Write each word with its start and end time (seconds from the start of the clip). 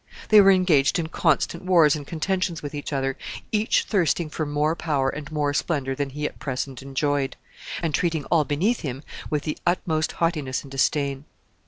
They 0.29 0.41
were 0.41 0.49
engaged 0.49 0.97
in 0.97 1.09
constant 1.09 1.63
wars 1.63 1.95
and 1.95 2.07
contentions 2.07 2.63
with 2.63 2.73
each 2.73 2.91
other, 2.91 3.15
each 3.51 3.83
thirsting 3.83 4.31
for 4.31 4.47
more 4.47 4.75
power 4.75 5.09
and 5.09 5.31
more 5.31 5.53
splendor 5.53 5.93
than 5.93 6.09
he 6.09 6.25
at 6.25 6.39
present 6.39 6.81
enjoyed, 6.81 7.35
and 7.83 7.93
treating 7.93 8.25
all 8.31 8.43
beneath 8.43 8.79
him 8.79 9.03
with 9.29 9.43
the 9.43 9.59
utmost 9.63 10.13
haughtiness 10.13 10.63
and 10.63 10.71
disdain. 10.71 11.25